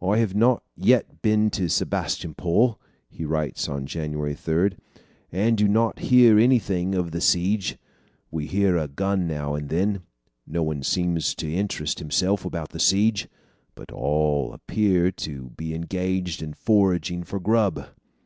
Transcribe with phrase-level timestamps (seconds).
[0.00, 4.70] "I have not yet seen Sebastopol," he writes on January 3,
[5.30, 7.76] "and do not hear anything of the siege.
[8.30, 10.00] We hear a gun now and then.
[10.46, 13.28] No one seems to interest himself about the siege,
[13.74, 17.84] but all appear to be engaged in foraging for grub."